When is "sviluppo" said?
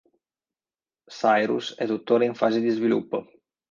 2.69-3.27